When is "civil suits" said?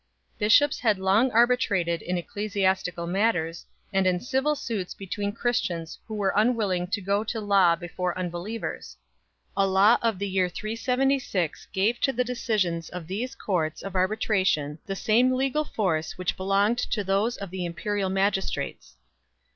4.19-4.95